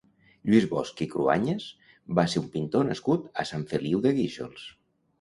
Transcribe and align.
Lluís 0.51 0.63
Bosch 0.71 1.03
i 1.07 1.07
Cruañas 1.11 1.67
va 2.21 2.27
ser 2.33 2.45
un 2.47 2.49
pintor 2.57 2.91
nascut 2.91 3.31
a 3.45 3.49
Sant 3.55 3.71
Feliu 3.75 4.07
de 4.09 4.19
Guíxols. 4.21 4.71